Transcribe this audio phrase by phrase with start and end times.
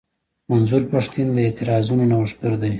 [0.49, 2.69] منظور پښتين د اعتراضونو نوښتګر دی.